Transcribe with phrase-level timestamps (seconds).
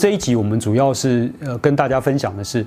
[0.00, 2.66] 这一集我们主要是呃跟大家分享的是，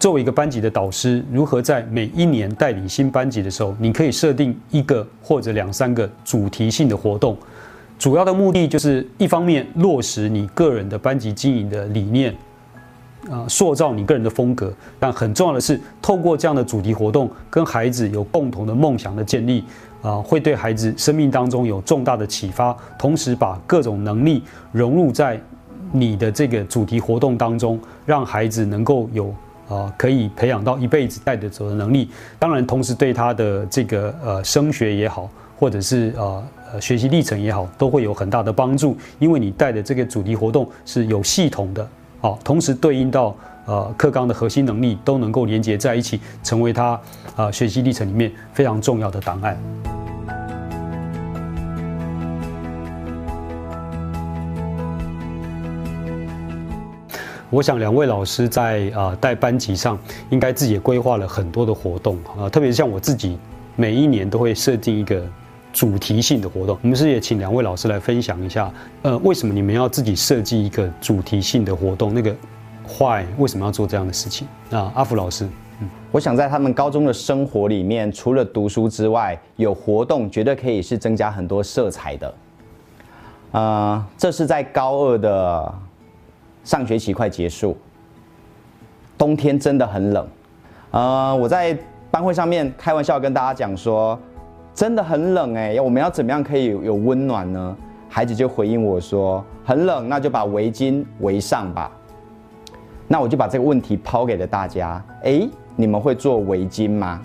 [0.00, 7.36] 作为一个班级的导师，如何在每一年带领新班级的时候，你可以设定一个或者两三个主题性的活动，
[8.00, 12.34] 主要的目的就是一方面落实你个人的班级经营的理念，
[13.30, 19.62] 啊，塑造你个人的风格，但很重要的是，透过这样的主题活动，跟孩子有共同的梦想的建立，
[20.02, 25.40] 啊，会对孩子生命当中有重大的启发，同时把各种能力融入在。
[25.92, 29.32] 你的这个主题活动当中，让孩子能够有
[29.68, 32.08] 啊，可以培养到一辈子带得走的能力。
[32.38, 36.42] 当然，同时对他的这个呃升学也好，或者是呃
[36.80, 38.96] 学习历程也好，都会有很大的帮助。
[39.18, 41.86] 因为你带的这个主题活动是有系统的，
[42.20, 43.34] 好，同时对应到
[43.66, 46.98] 呃课纲的核心能力都能够连接在一起，成为他
[47.36, 49.56] 啊学习历程里面非常重要的档案。
[57.52, 59.98] 我想两位老师在啊带班级上，
[60.30, 63.36] 应该自己也规划了很多的活动啊，特别是像我自己，
[63.76, 65.22] 每一年都会设定一个
[65.70, 66.78] 主题性的活动。
[66.80, 72.14] 我们是也请两位老师来分享一下，呃，为什么你们要自己设计一个主题性的活动？
[72.14, 72.34] 那个
[72.98, 74.48] why 为什么要做这样的事情？
[74.70, 75.46] 啊，阿福老师，
[75.80, 82.34] 嗯，我想在他们高中的生活里面，除了读书之外，有活动绝对可以是增加很多色彩的。
[83.52, 85.74] 啊，这是在高二的。
[86.64, 87.76] 上学期快结束，
[89.18, 90.26] 冬天真的很冷。
[90.92, 91.76] 呃，我在
[92.10, 94.18] 班会上面开玩笑跟大家讲说，
[94.74, 97.76] 真的很冷哎，我们要怎么样可以有温暖呢？
[98.08, 101.90] 孩子就回应我说，很冷，那就把围巾围上吧。
[103.08, 107.20] 那我就把这个问题抛给了大家，哎，你们会做围巾吗？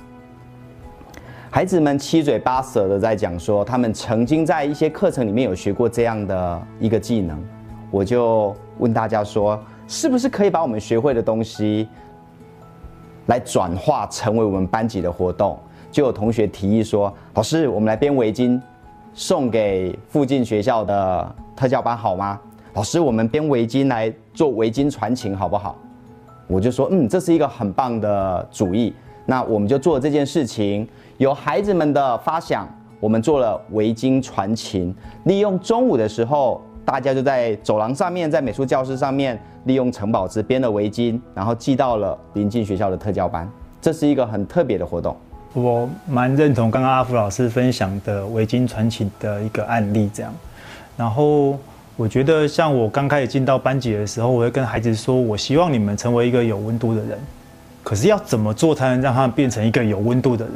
[1.50, 7.42] 孩子们七嘴八舌的在讲说，他们曾经在一些课程里面有学过这样的一个技能。
[7.90, 11.88] 我就问大家说，是不是可以把我们学会的东西，
[13.28, 15.58] 来转化成为我们班级的活动？
[15.90, 18.60] 就有同学提议说，老师，我们来编围巾，
[19.14, 22.40] 送给附近学校的特教班好吗？
[22.74, 25.76] 老师，我们编围巾来做围巾传情好不好？
[26.48, 28.94] 我就说，嗯，这是一个很棒的主意。
[29.26, 30.88] 那我们就做这件事情，
[31.18, 32.68] 有孩子们的发想，
[33.00, 34.94] 我们做了围巾传情，
[35.24, 36.62] 利用中午的时候。
[36.88, 43.46] 大家就在走廊上面，在美术教室上面，利用城堡纸编的围巾，然后寄到了临近学校的特教班。
[43.82, 45.14] 这是一个很特别的活动。
[45.54, 50.34] 我蛮认同刚刚阿福老师分享的围巾传奇的一个案例，这样。
[50.96, 51.60] 然后
[51.98, 57.20] 我觉得，像我刚开始进到班级的时候，我会跟孩子说，我希望你们成为一个有温度的人。
[57.84, 60.56] 可是要怎么做才能让他们变成一个有温度的人？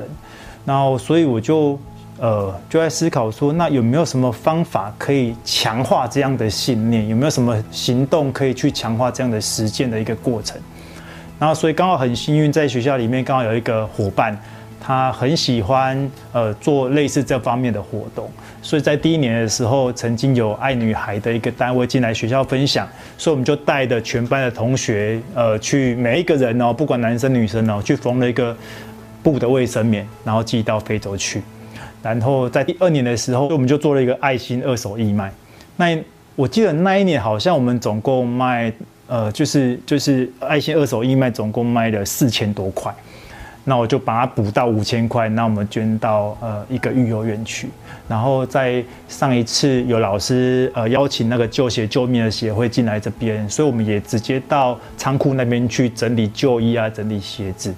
[0.64, 1.78] 然后，所以我就。
[2.20, 7.08] 呃，就在思考说，那有没有什么方法可以强化这样的信念？
[7.08, 10.62] 有没有什么行动可以去强化这样的实践的一个过程？
[11.40, 14.40] 然后，所以刚好很幸运，在学校里面刚好有一个伙伴，
[14.80, 18.30] 他很喜欢呃做类似这方面的活动，
[18.62, 28.56] 所以在第一年的时候，曾经有爱女孩的一个单位进来学校分享，所以我们就带着全班的同学，呃，去每一个人哦，不管男生女生哦，去缝了一个
[29.24, 31.42] 布的卫生棉，然后寄到非洲去。
[32.02, 35.32] 然后在第二年的时候，我们就做了一个爱心二手义卖。
[35.78, 35.98] 那
[36.36, 38.72] 我记得那一年好像我们总共卖，
[39.08, 42.94] 呃，就是就是爱心二手义卖总共卖了四千多块。
[43.64, 47.70] 那我就把它补到五千块，那我们捐到呃一个育幼院去。
[48.08, 57.72] 然后在上一次有老师呃邀请那个旧鞋救命的协会进来这边，所以我们也直接到仓库那边去整理旧衣啊，整理鞋子。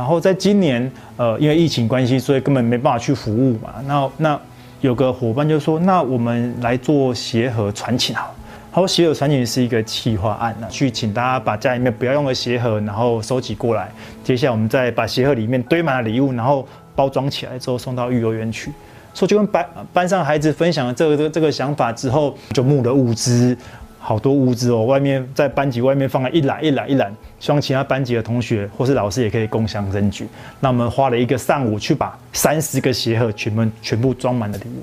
[0.00, 3.74] 然后在今年，呃，因为疫情关系，所以根本没办法去服务嘛。
[3.84, 4.40] 那那
[4.80, 8.34] 有个伙伴就说：“那我们来做鞋盒传情好。”
[8.72, 13.90] 他说：“鞋盒传情是一个企划案，那去请大家把家里面不要用的鞋盒，然后收集过来。
[14.24, 18.72] 接下来我们再把鞋盒里面堆满了礼物，然后包装起来之后送到育幼院去。
[19.12, 23.54] 说就跟班班上孩子分享了这个这个这个想法之后，就募了物资。”
[24.02, 30.26] 好多物资哦，外面在班级外面放了一篮一篮一篮，希望其他班级的同学或是老师也可以共享证据。
[30.58, 34.82] 那我们花了一个上午去把三十个鞋盒全部全部装满了礼物。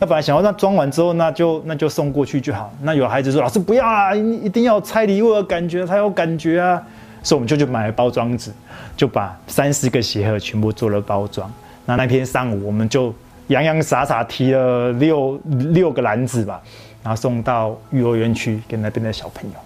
[0.00, 2.72] 那本来想要那装完之后，那就那就送过去就好。
[2.82, 6.82] 那有孩子说：“老师不要啊，一定要拆礼物的感觉才有感觉啊。”
[7.22, 8.50] 所以我们就去买了包装纸，
[8.96, 11.50] 就把三十个鞋盒全部做了包装。
[11.86, 13.14] 那那天上午我们就
[13.46, 15.38] 洋洋洒洒提了六
[15.72, 16.60] 六个篮子吧。
[17.04, 19.56] 然后送到幼儿园去给那边的小朋友。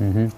[0.00, 0.32] 嗯哼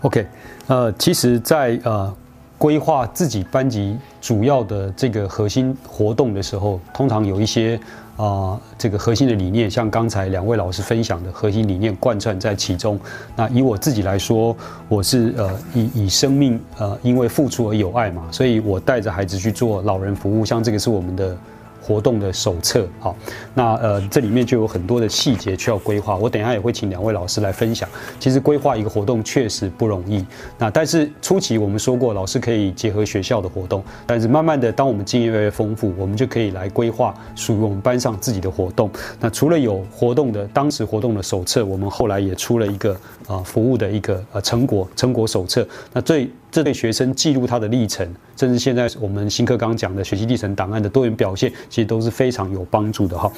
[0.00, 0.26] ，OK，
[0.66, 2.12] 呃，其实，在呃
[2.58, 7.78] 规划自己班级主要的这个核心活动的时候，通常有一些
[8.16, 12.98] 啊这个核心的理念，像刚才两位老师分享的核心理念贯穿在其中。
[13.36, 14.56] 那以我自己来说，
[14.88, 21.36] 我是呃以以生命呃因为付出而有爱嘛，所以我带着孩子去做老人服务，像这个是我们的。
[21.86, 23.16] 活动的手册，好，
[23.54, 26.16] 那呃，这里面就有很多的细节需要规划。
[26.16, 27.88] 我等下也会请两位老师来分享。
[28.18, 30.24] 其实规划一个活动确实不容易。
[30.58, 38.90] 那但是初期我们说过，老师可以结合学校的活动，但是慢慢的，当我们经验越来越丰富，我们就可以来规划属于我们班上自己的活动。
[39.20, 42.96] 那除了有活动的当时活动的手册，我们后来也出了一个
[43.28, 45.66] 啊服务的一个呃成果成果手册。
[45.92, 53.30] 那最这对学生记录他的历程，甚至现在我们新课刚讲的学习历程档案的多元表现，其实都是非常有帮助的哈。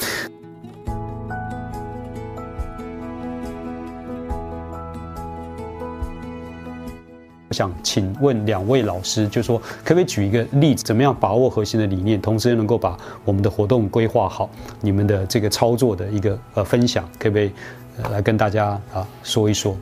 [7.49, 14.49] 我想请问两位老师，就说可不可以举一个例子，怎么样把握核心的理念，同时又能够把我们的活动规划好？
[14.81, 17.51] 你们的这个操作的一个呃分享，可不可以
[18.13, 19.77] 来跟大家啊说一说？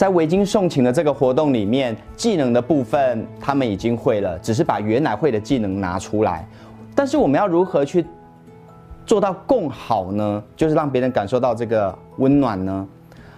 [0.00, 6.48] 在围巾送情的这个活动里面，技能的部分他们已经会了，只是把原来会的技能拿出来。
[6.94, 8.06] 但是我们要如何去
[9.04, 10.42] 做到更好呢？
[10.56, 12.88] 就是让别人感受到这个温暖呢？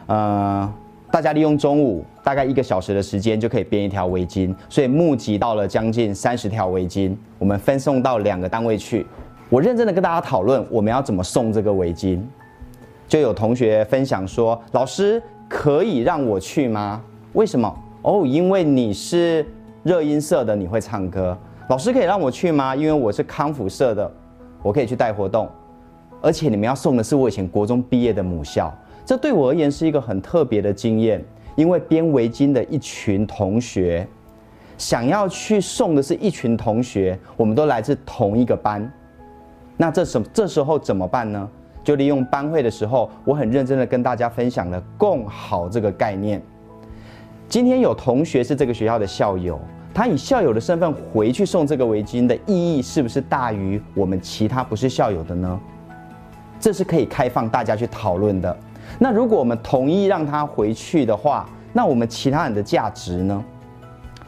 [0.07, 0.73] 呃，
[1.11, 9.05] 大家利用中午大概一个小时的时间就可以编一条围巾，所以募集到了将近三十条围巾，我们分送到两个单位去。
[9.51, 12.21] 我认真的跟大家讨论我们要怎么送这个围巾，
[13.09, 15.21] 就有同学分享说，老师。
[15.53, 17.03] 可以让我去吗？
[17.35, 17.73] 为什么？
[18.01, 19.47] 哦，因为你是
[19.83, 21.37] 热音社的，你会唱歌。
[21.69, 22.75] 老师可以让我去吗？
[22.75, 24.11] 因为我是康复社的，
[24.63, 25.47] 我可以去带活动。
[26.23, 28.73] 而且你们要送的是我以前国中毕业的母校，
[29.05, 31.23] 这对我而言是一个很特别的经验。
[31.55, 34.09] 因为编围巾的一群同学，
[34.79, 38.91] 想要去送的是一群同学，我们都来自同一个班。
[39.77, 41.47] 那这什这时候怎么办呢？
[41.85, 46.41] 就利用班会的时候，我很认真的跟大家分享了“共好”这个概念。
[47.49, 49.61] 今天有同学是这个学校的校友，
[49.93, 55.61] 他以校友的身份回去送这个围巾的意义，是不是大于我们其他不是校友的呢？
[56.61, 58.57] 这是可以开放大家去讨论的。
[58.99, 63.45] 那如果我们同意让他回去的话，那我们其他人的价值呢？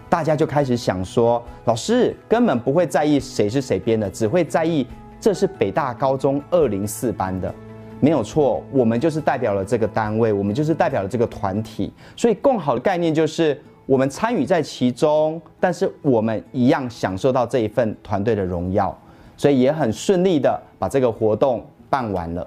[0.09, 4.87] 大家就开始想说，老师根本不会在意谁是谁编的，只会在意。
[5.25, 7.51] 这是北大高中二零四班的，
[7.99, 18.95] 没有错，我们就是代表了这个单位，我们就是代表了这个团体，所以更好的概念就是我们参与在其中，但是我们一样享受到这一份团队的荣耀，
[19.35, 22.47] 所以也很顺利的把这个活动办完了。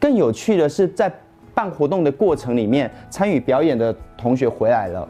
[0.00, 1.12] 更有趣的是，在
[1.52, 5.06] 办活动的过程里面，参与表演的同学回来了，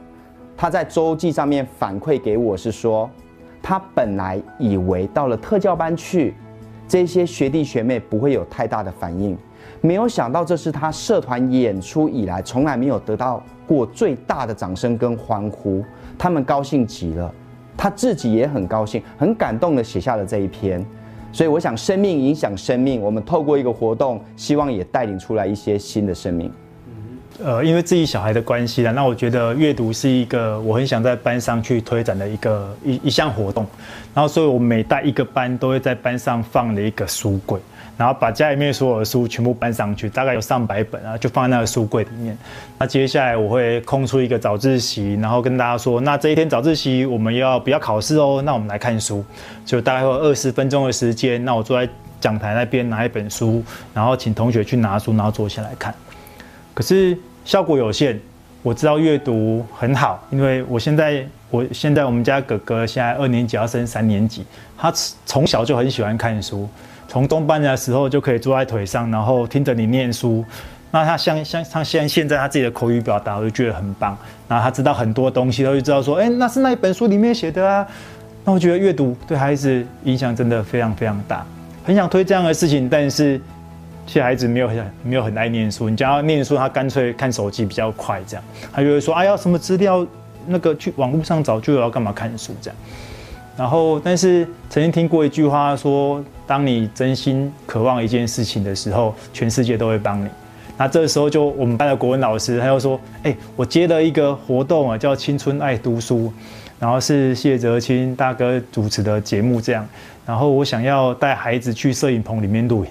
[0.56, 3.08] 他在周记上面反馈给我是说，
[3.62, 6.34] 他本来以为到了特教班去。
[6.88, 9.36] 这些学弟学妹不会有太大的反应，
[9.82, 15.84] 没有想到这是他社团演出以来从来没有得到过最大的掌声跟欢呼，
[16.16, 17.32] 他们高兴极了，
[17.76, 20.84] 他自己也很高兴，很感动的写下了这一篇。
[21.30, 26.50] 所以我想，生命影响生命，我们透过一个活动，希望也带领出来一些新的生命。
[27.42, 33.64] 呃，因为自己小孩的关系啦，那我觉得阅读是一个我很想在班上去推展的一个一一项活动。
[34.12, 37.60] 然后，所以我每带一个班，都会在班上放了一个书柜，
[37.96, 42.36] 然后把家里面所有的书全部搬上去，大概有上百本啊，就放在那个书柜里面。
[42.76, 48.42] 那接下来我会空出一个早自习，然后跟大家说，那这一天早自习我们要不要考试哦？
[48.44, 49.24] 那我们来看书，
[49.64, 51.44] 就大概会有二十分钟的时间。
[51.44, 51.88] 那我坐在
[52.20, 53.62] 讲台那边拿一本书，
[53.94, 55.94] 然后请同学去拿书，然后坐下来看。
[56.78, 57.18] 可是。
[57.44, 58.20] 效果有限，
[58.62, 64.44] 我知道阅读很好，因为我现在，我现在我们家哥哥现在二年级要升三年级，
[64.76, 64.92] 他
[65.24, 66.68] 从小就很喜欢看书，
[67.08, 70.44] 从中班的时候就可以坐在腿上，然后听着你念书。
[70.90, 74.14] 那他像像他现现在他自己的口语表达，我就觉得很棒。
[74.46, 77.86] 然后他知道很多东西，他就知道说，哎，那是那一本书里面写的啊。
[78.44, 81.46] 那我觉得阅读对孩子影响真的非常非常大，
[81.82, 83.40] 很想推这样的事情，但是。
[84.08, 90.04] 现在孩子没有很没有很爱念书，你叫他念书，他干脆看手机比较快，这样他就会说：“哎呀，什么资料
[90.46, 92.76] 那个去网络上找，就要干嘛看书这样。”
[93.54, 100.28] 然后，但是曾经听过一句话说：“当你真心渴望一件事情的时候，全世界都会帮你。”
[100.78, 106.32] 那这时候就我们班的国文老师他又说：“哎，我接了一个活动啊，叫青春爱读书，
[106.78, 109.86] 然后是谢哲清大哥主持的节目这样，
[110.24, 112.86] 然后我想要带孩子去摄影棚里面录。”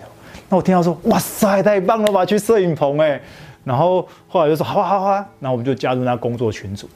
[0.49, 3.19] 那我听到说，哇塞，太棒了吧，去摄影棚哎，
[3.63, 6.89] 然后后来就说，好啊好啊，然后我们就加入那工作群组。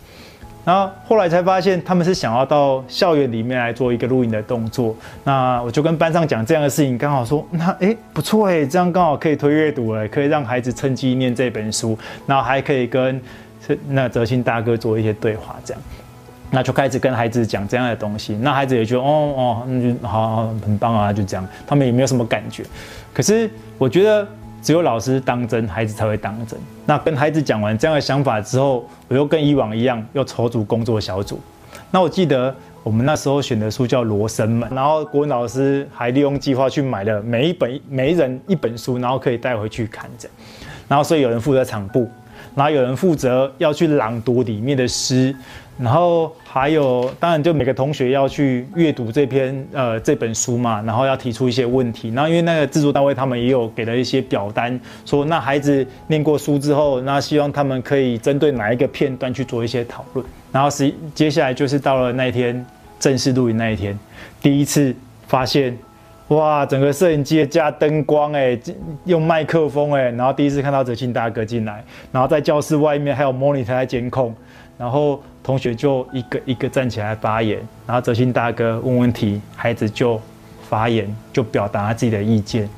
[0.64, 4.96] 然后后来才发现他们是想要到校园里面来做一个录影的动作。
[5.24, 13.20] 那我就跟班上讲这样的事情，刚好说那哎不错哎，这样刚好可以推阅读了，可以让孩子趁机念这本书，然后还可以跟
[13.90, 15.82] 那泽清大哥做一些对话，这样。
[16.54, 22.66] 那就开始跟孩子讲这样的东西，那孩子也觉得哦哦，那就好很棒啊，就这样，他们也没有什么感觉。
[23.14, 24.28] 可是我觉得
[24.62, 26.60] 只有老师当真，孩子才会当真。
[26.86, 31.40] 那跟孩子讲完这样的想法之后，我又跟以往一样，又筹组工作小组。
[31.90, 32.54] 那我记得
[32.84, 40.28] 我们那时候选的书叫《罗生门》，然后国文老师还利用计划去买了每一本每一人一本书，然后可以带回去看着。
[40.90, 42.10] 然后所以有人负责场布，
[42.56, 45.34] 然后有人负责要去朗读里面的诗。
[45.82, 52.10] 然后还有，当然就每个同学要去阅读这篇呃这本书嘛，然后要提出一些问题。
[52.10, 60.24] 然后因为那个制作单位他们也有给了一些表单，说那孩子念过书之后，那希望他们可以针对哪一个片段去做一些讨论。
[60.52, 62.64] 然后是接下来就是到了那一天
[63.00, 63.98] 正式录影那一天，
[64.42, 64.96] 第一次
[65.28, 65.76] 发现，
[66.36, 68.60] 哇，整个摄影机加灯光哎，
[69.06, 74.36] 用麦克风哎，然后第一次看到泽庆大哥进来，然后在教室外面还有 monitor 在监控，
[74.78, 75.22] 然后。
[75.44, 77.58] 同学就一个一个站起来发言，
[77.88, 80.22] 然后泽庆大哥问问题，孩子就
[80.70, 82.70] 发言，就表达自己的意见。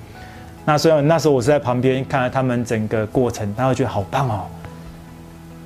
[0.64, 4.46] 那虽然那时候我是在旁边看了他们整个过程，然后觉得好棒哦！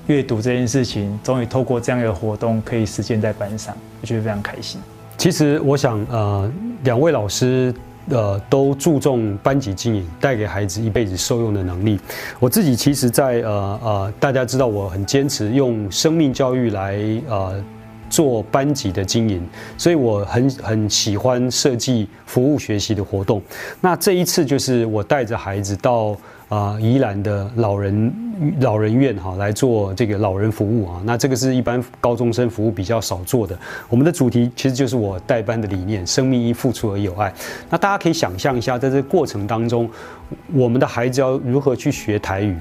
[0.08, 4.82] 阅读这件事情终于透过这样一个活动可以实现在班上，我觉得非常开心。
[5.18, 6.52] 其实我想，呃，
[6.84, 7.74] 两位老师。
[8.10, 12.00] 呃，都注重班级经营，带给孩子一辈子受用的能力。
[12.40, 16.98] 我自己其实，在呃呃，大家知道我很坚持用生命教育来
[17.28, 17.62] 呃
[18.10, 19.46] 做班级的经营，
[19.78, 23.42] 所以我很很喜欢设计服务学习的活动。
[23.82, 26.16] 那这一次就是我带着孩子到。
[26.50, 28.14] 啊，宜兰的老人
[28.62, 33.58] 老人院哈来做这个老人服务啊，那这个是一般高中生服务比较少做的。
[33.90, 37.34] 我们的主题其实就是我代班的理念：生命因付出而有爱。
[37.70, 39.90] 那大家可以想象一下，在这个过程当中，
[40.54, 42.58] 我们的孩子要如何去学台语，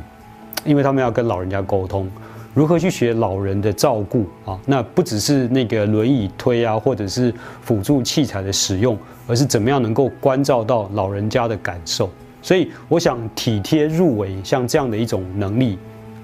[0.65, 2.09] 因为他们要跟老人家沟通；
[2.55, 4.59] 如何去学老人的照顾啊？
[4.67, 12.11] 那不只是那个轮椅推啊，或者是辅助器材的使用，而是怎么样能够关照到老人家的感受。
[12.47, 15.77] 所以，我想体贴入微，像这样的一种能力，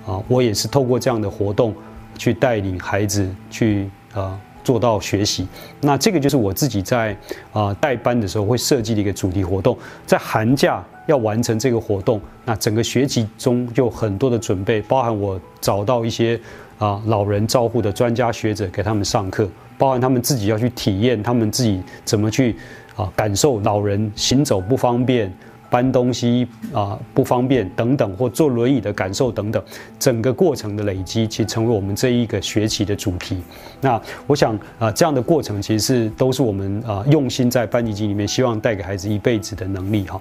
[0.07, 1.75] 啊，我也是透过这样的活动，
[2.17, 5.49] 去带领孩子去啊做到学习。
[5.81, 7.17] 那这个就是我自己在
[7.52, 9.76] 啊带班的时候会设计的一个主题活动，
[10.07, 16.41] 在寒假要完成这个活动，那整个学期中就很多的准备，包含我找到一些
[16.79, 22.55] 啊老人照护的专家学者给他们上课，包含他们自己要去体验，他们自己怎么去
[22.95, 25.29] 啊感受老人行走不方便。
[25.73, 29.62] 搬东西啊不方便等等，或坐轮椅的感受等等，
[29.99, 33.43] 整个过程的累积，其实成为我们这一个学期的主题。
[33.81, 40.21] 那我想啊，这样的过程其实是都是我们啊用心在班级里面，希望带给孩子一辈子的能力哈。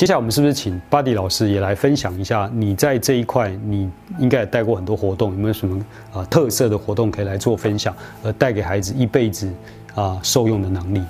[0.00, 2.50] 接下来我们是不是请巴迪老师也来分享一下？
[2.54, 5.78] 你在这一块，你应该也带过很多活动，有没有什么
[6.10, 9.52] 啊特色的活动可以来做分享，而带给孩子一辈子
[9.94, 11.02] 啊受用的能力？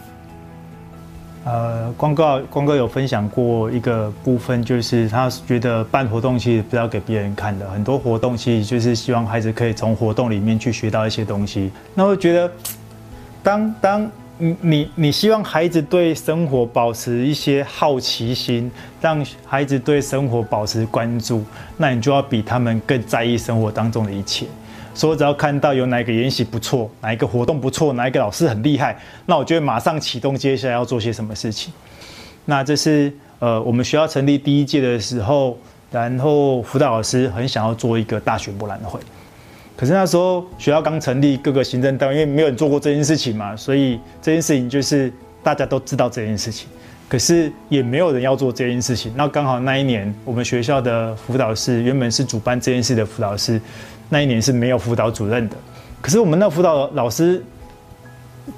[1.44, 11.70] 呃，光哥，光哥有分享过一个部分，就是他觉得办活动其实不要给别人看的，很多活动其实就是希望孩子可以从活动里面去学到一些东西。
[11.94, 12.52] 那我觉得，
[13.40, 14.10] 当当。
[14.40, 21.44] 你你你希望孩子对生活保持一些好奇心，让孩子对生活保持关注，
[21.76, 24.46] 那你就要比他们更在意生活当中的一切。
[24.94, 31.70] 所以只要看到有哪一个研习不错，哪一个活动不错，哪一个老师很厉害，那我就会马上启动接下来要做些什么事情。
[32.46, 35.58] 那这是呃我们学校成立第一届的时候，
[35.92, 38.98] 然后辅导老师很想要做一个大学博览会。
[39.80, 45.10] 可是那时候学校刚成立，各个行政单位因为没有人做过这件事情嘛，所以这件事情就是
[45.42, 46.68] 大家都知道这件事情，
[47.08, 49.10] 可是也没有人要做这件事情。
[49.16, 53.58] 那刚好那一年我们学校的辅导室原本是主办这件事的辅导室，
[54.10, 55.56] 那一年是没有辅导主任的。
[56.02, 57.42] 可是我们那辅导老师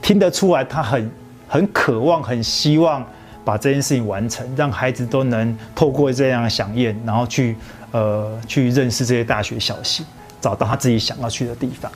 [0.02, 1.08] 听得出来，他很
[1.46, 3.06] 很渴望、很希望
[3.44, 7.54] 把这件事情完成，让孩子都能透过这样的响应，然后去
[7.92, 10.04] 呃去认识这些大学小系。
[10.42, 11.90] 找到他自己想要去的地方，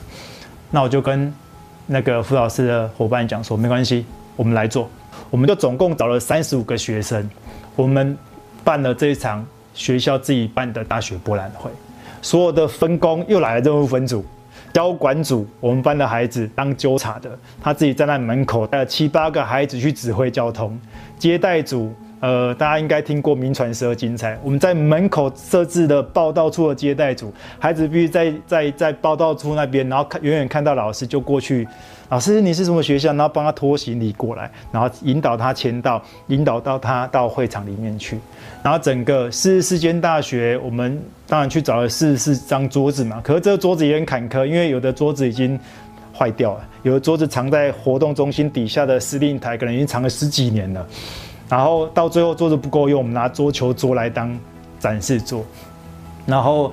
[0.71, 1.31] 那我就跟
[1.87, 4.89] 那个辅导师的伙伴讲说，没关系，我们来做。
[5.29, 7.29] 我们就总共找了三十五个学生，
[7.75, 8.17] 我们
[8.63, 11.69] 办了这一场学校自己办的大学博览会。
[12.23, 14.25] 所有的分工又来了任务分组，
[14.73, 20.79] 交管组我们班的孩子当纠察的，他自己站在门口带了七八个孩子去指挥交通。
[21.19, 24.39] 接待组呃，大家应该听过名传十二精彩。
[24.43, 31.69] 我们在门口设置的报道处的接待组，孩子必须在在在报道处那边，然后看远远看到老师就过去，
[32.09, 33.09] 老师你是什么学校？
[33.13, 38.19] 然后帮他拖行李过来，然后引导他签到，引导到他到会场里面去。
[38.63, 45.59] 然后整个四十四间大学，我们当然去找了四十四张桌子嘛，可是这个桌子也很坎坷，因为有的桌子已经
[46.13, 50.87] 坏掉了，有的桌子藏在活动中心底下的司令台，可能已经藏了十几年了。
[51.49, 54.37] 然后到最后桌子不够用，我们拿桌球桌来当
[54.81, 55.45] 展示桌。
[56.27, 56.73] 然后，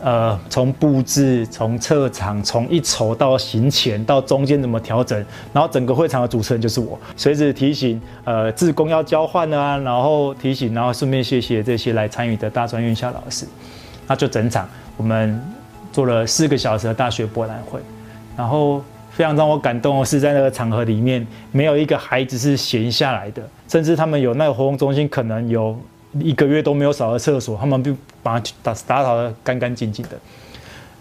[0.00, 13.46] 呃，从布置、从撤场、从一筹到行前到中间怎么调整，然后整个会场的主持人就是我，随时提醒，呃，自工要交换啊，然后提醒，然后顺便谢谢这些来参与的大专院校老师。
[14.06, 14.66] 那就整场
[14.96, 15.38] 我们
[15.92, 17.80] 做了四个小时的大学博览会，
[18.36, 18.82] 然后。
[19.20, 25.78] 非常让我感动的是，在那个场合里面，没有一个孩子是闲下来的，甚至他们有那个活动中心，可能有
[26.20, 30.12] 一个月都没有扫的厕所，他们就把它打打扫的干干净净的。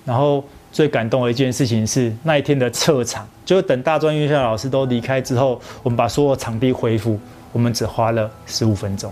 [0.04, 7.18] 然后最感动的一件事情是那一天的撤场，就是等大专院校老师都离开之后，我们把所有场地恢复，
[7.54, 9.10] 我们只花了十五分钟。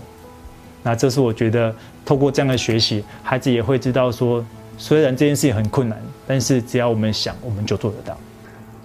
[0.82, 1.74] 那这是我觉得
[2.04, 4.44] 透过这样的学习，孩子也会知道说，
[4.76, 8.14] 虽然这件事情很困难，但是只要我们想，我们就做得到。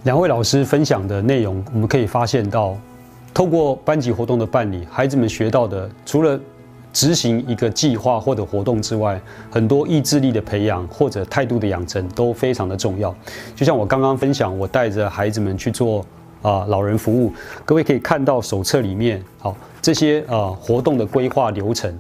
[0.04, 2.76] 两位老师分享的内容，我们可以发现到，
[3.34, 6.38] 透过班级活动的办理，孩子们学到的，除了
[6.92, 9.20] 执行一个计划或者活动之外，
[9.50, 13.16] 很多意志力的培养或者态度的养成都非常的重要。
[13.56, 16.06] 就像我刚刚分享，我带着孩子们去做
[16.42, 17.32] 啊老人服务，
[17.64, 21.98] 各位可以看到手册里面，好这些啊活动的规划流程。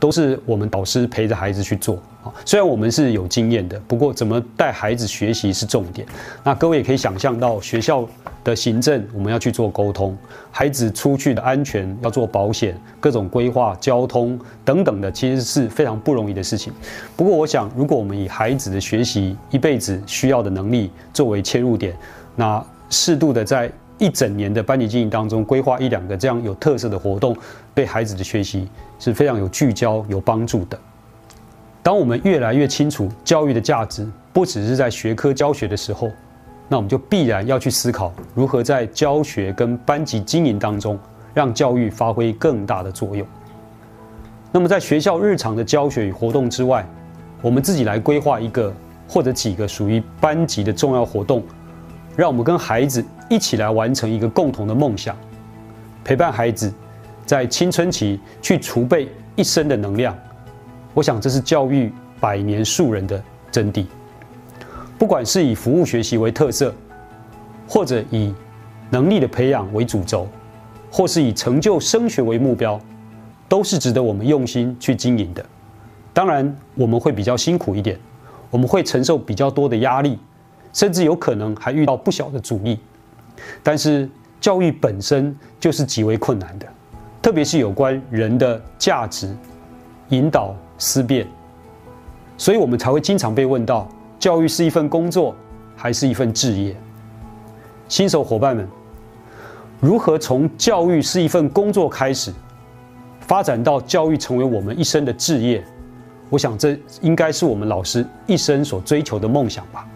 [0.00, 6.06] 都是我们导师陪着孩子去做啊，虽然我们是有经验的，不过怎么带孩子学习是重点。
[6.42, 8.08] 那各位也可以想象到，学校
[8.42, 10.16] 的行政我们要去做沟通，
[10.50, 16.72] 孩子出去的安全要做保险，各种规划、交通等等的，其实是非常不容易的事情。
[17.14, 21.94] 不过我想，如果我们以孩子的学习一辈子需要的能力作为切入点，
[22.34, 23.70] 那适度的在。
[24.00, 27.36] 一整年的班级经营当中，规划一两个这样有特色的活动，
[27.80, 30.78] 对孩子的学习是非常有聚焦、有帮助的。
[31.82, 36.10] 当我们越来越清楚教育的价值，不只是在学科教学的时候，
[36.68, 40.98] 那我们就必然要去思考如何在教学跟班级经营当中，
[41.32, 43.26] 让教育发挥更大的作用。
[44.52, 46.86] 那么在学校日常的教学与活动之外，
[47.40, 48.70] 我们自己来规划一个
[49.08, 51.42] 或者几个属于班级的重要活动。
[52.14, 55.16] 让我们跟孩子一起来完成一个共同的梦想，
[56.04, 56.70] 陪伴孩子
[57.30, 60.18] 在青春期去储备一生的能量。
[60.92, 63.86] 我想这是教育百年树人的真谛。
[64.98, 66.74] 不管是以服务学习为特色，
[67.68, 68.34] 或者以
[68.90, 70.26] 能力的培养为主轴，
[70.90, 72.80] 或是以成就升学为目标，
[73.48, 75.46] 都是值得我们用心去经营的。
[76.12, 77.96] 当然，我们会比较辛苦一点，
[78.50, 80.18] 我们会承受比较多的压力。
[80.72, 82.80] 甚至有可能还遇到不小的阻力，
[83.62, 86.66] 但是教育本身就是极为困难的，
[87.22, 89.36] 特别是有关人的价值、
[90.08, 91.26] 引导、思辨，
[92.38, 93.86] 所以我们才会经常被问到：
[94.18, 95.34] 教育是一份工作，
[95.76, 96.74] 还是一份置业？
[97.88, 98.66] 新手伙伴们，
[99.80, 102.32] 如何从教育是一份工作开始，
[103.20, 105.62] 发展到教育成为我们一生的置业？
[106.30, 109.86] 我想这应该是我们老师一生所追求的梦想吧。